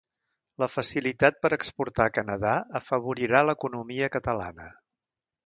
[0.61, 4.73] La facilitat per exportar a Canada afavorirà l'economia catalana